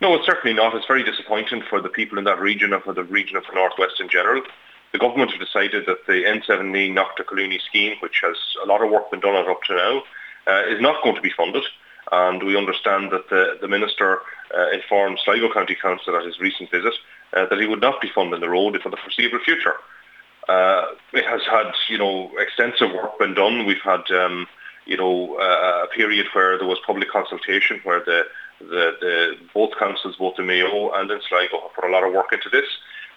[0.00, 0.74] No, it's certainly not.
[0.74, 3.54] It's very disappointing for the people in that region and for the region of the
[3.54, 4.42] Northwest in general.
[4.92, 7.16] The government have decided that the N17 Knock
[7.68, 10.02] scheme, which has a lot of work been done on up to now,
[10.46, 11.64] uh, is not going to be funded.
[12.10, 14.18] And we understand that the, the Minister
[14.56, 16.94] uh, informed Sligo County Council at his recent visit
[17.32, 19.74] uh, that he would not be funding the road for the foreseeable future.
[20.48, 23.64] Uh, it has had, you know, extensive work been done.
[23.64, 24.46] We've had, um,
[24.86, 28.24] you know, uh, a period where there was public consultation, where the,
[28.60, 32.12] the, the both councils, both the Mayo and in Sligo, have put a lot of
[32.12, 32.66] work into this.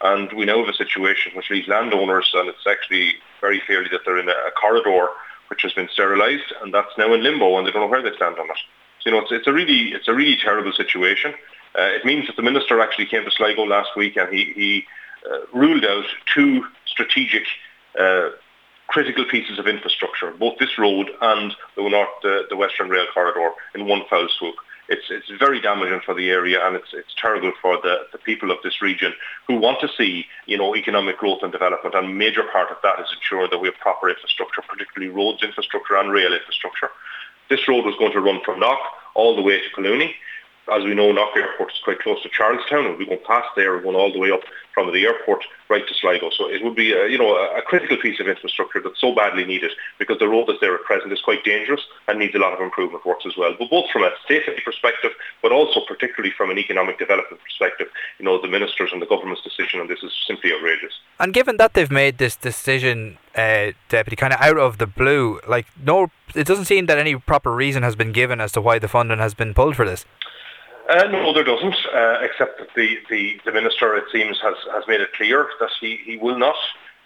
[0.00, 4.00] And we now have a situation which leaves landowners, and it's actually very clearly that
[4.04, 5.08] they're in a, a corridor
[5.48, 8.16] which has been sterilised, and that's now in limbo, and they don't know where they
[8.16, 8.56] stand on it.
[9.00, 11.34] So, you know, it's, it's a really, it's a really terrible situation.
[11.78, 14.84] Uh, it means that the minister actually came to Sligo last week, and he, he
[15.30, 17.44] uh, ruled out two strategic
[17.98, 18.30] uh,
[18.88, 23.52] critical pieces of infrastructure, both this road and the, north, the, the Western Rail corridor,
[23.74, 24.54] in one foul swoop.
[24.88, 28.50] It's, it's very damaging for the area and it's, it's terrible for the, the people
[28.50, 29.12] of this region
[29.46, 32.76] who want to see you know, economic growth and development and a major part of
[32.82, 36.90] that is ensuring that we have proper infrastructure, particularly roads infrastructure and rail infrastructure.
[37.48, 38.80] This road was going to run from Knock
[39.14, 40.14] all the way to Collooney
[40.70, 42.86] as we know, Knock Airport is quite close to Charlestown.
[42.86, 44.42] And We'll be going past there, going all the way up
[44.74, 46.30] from the airport right to Sligo.
[46.30, 49.44] So it would be, a, you know, a critical piece of infrastructure that's so badly
[49.44, 52.52] needed because the road that's there at present is quite dangerous and needs a lot
[52.52, 53.54] of improvement works as well.
[53.58, 58.24] But both from a safety perspective, but also particularly from an economic development perspective, you
[58.24, 60.92] know, the ministers and the government's decision on this is simply outrageous.
[61.18, 65.40] And given that they've made this decision, uh, deputy, kind of out of the blue,
[65.46, 68.78] like no, it doesn't seem that any proper reason has been given as to why
[68.78, 70.04] the funding has been pulled for this.
[70.88, 74.84] Uh, no, there doesn't, uh, except that the, the, the, Minister, it seems, has, has
[74.88, 76.56] made it clear that he, he will not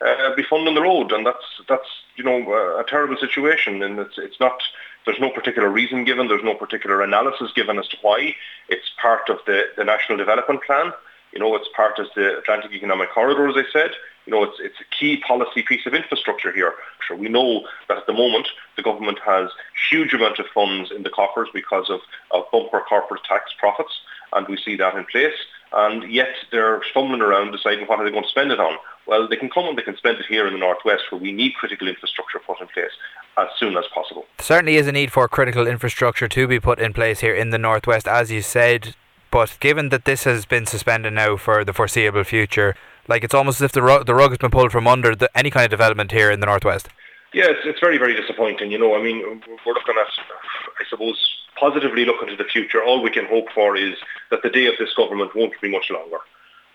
[0.00, 2.38] uh, be funding the road, and that's, that's you know,
[2.78, 4.58] a terrible situation, and it's, it's not,
[5.04, 8.34] there's no particular reason given, there's no particular analysis given as to why.
[8.68, 10.92] It's part of the, the National Development Plan,
[11.36, 13.90] you know, it's part of the Atlantic Economic Corridor, as I said.
[14.24, 16.72] You know, it's, it's a key policy piece of infrastructure here.
[17.06, 19.50] Sure, we know that at the moment the government has
[19.90, 22.00] huge amount of funds in the coffers because of,
[22.30, 23.92] of bumper corporate tax profits,
[24.32, 25.34] and we see that in place.
[25.74, 28.78] And yet they're stumbling around deciding what are they going to spend it on.
[29.06, 31.32] Well, they can come and they can spend it here in the northwest where we
[31.32, 32.92] need critical infrastructure put in place
[33.36, 34.24] as soon as possible.
[34.38, 37.58] certainly is a need for critical infrastructure to be put in place here in the
[37.58, 38.96] northwest, as you said.
[39.36, 42.74] But given that this has been suspended now for the foreseeable future,
[43.06, 45.28] like it's almost as if the rug, the rug has been pulled from under the,
[45.36, 46.88] any kind of development here in the northwest.
[47.34, 48.70] Yeah, it's, it's very, very disappointing.
[48.70, 50.08] You know, I mean, we're looking at,
[50.80, 51.18] I suppose,
[51.60, 52.82] positively looking to the future.
[52.82, 53.96] All we can hope for is
[54.30, 56.20] that the day of this government won't be much longer.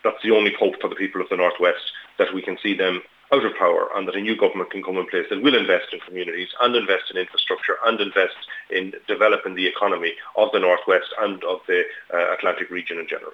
[0.04, 1.82] That's the only hope for the people of the northwest
[2.20, 3.02] that we can see them
[3.32, 5.92] out of power and that a new government can come in place that will invest
[5.92, 8.36] in communities and invest in infrastructure and invest
[8.70, 11.82] in developing the economy of the Northwest and of the
[12.12, 13.32] uh, Atlantic region in general.